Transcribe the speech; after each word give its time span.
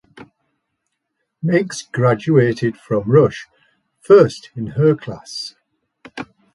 Meigs 1.43 1.83
graduated 1.83 2.75
from 2.75 3.03
Rush 3.11 3.47
first 3.99 4.49
in 4.55 4.65
her 4.71 4.95
class. 4.95 5.53